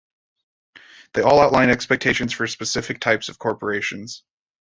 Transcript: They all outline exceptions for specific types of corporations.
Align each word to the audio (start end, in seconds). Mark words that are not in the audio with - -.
They 1.13 1.21
all 1.21 1.39
outline 1.39 1.69
exceptions 1.69 2.33
for 2.33 2.47
specific 2.47 2.99
types 3.01 3.29
of 3.29 3.37
corporations. 3.37 4.23